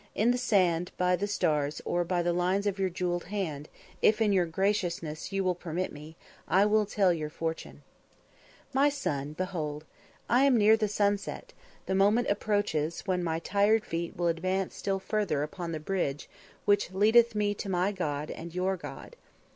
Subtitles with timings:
[0.15, 3.69] In the sand, by the stars, or the lines of your jewelled hand,
[4.01, 6.15] if in your graciousness you will permit me,
[6.47, 7.83] I will tell you your future."
[8.73, 9.85] "My son, behold.
[10.27, 11.53] I am near the sunset,
[11.85, 16.27] the moment approaches when my tired feet will advance still further upon the bridge
[16.65, 19.15] which leadeth me to my God and your God.